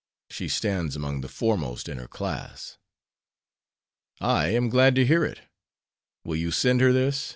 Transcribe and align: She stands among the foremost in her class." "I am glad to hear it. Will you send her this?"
She 0.31 0.47
stands 0.49 0.95
among 0.95 1.21
the 1.21 1.27
foremost 1.29 1.87
in 1.87 1.99
her 1.99 2.07
class." 2.07 2.79
"I 4.19 4.47
am 4.47 4.67
glad 4.69 4.95
to 4.95 5.05
hear 5.05 5.23
it. 5.23 5.41
Will 6.23 6.37
you 6.37 6.49
send 6.49 6.81
her 6.81 6.91
this?" 6.91 7.29